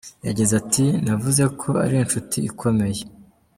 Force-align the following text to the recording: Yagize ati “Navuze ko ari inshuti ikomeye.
Yagize 0.27 0.53
ati 0.61 0.83
“Navuze 1.03 1.43
ko 1.59 1.69
ari 1.83 1.95
inshuti 2.03 2.37
ikomeye. 2.49 3.01